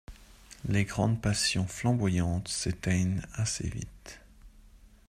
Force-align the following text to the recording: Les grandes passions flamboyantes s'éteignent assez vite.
Les 0.67 0.83
grandes 0.83 1.21
passions 1.21 1.67
flamboyantes 1.67 2.47
s'éteignent 2.47 3.21
assez 3.33 3.69
vite. 3.69 4.19